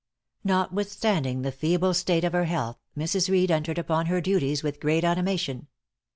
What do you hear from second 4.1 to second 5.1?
duties with great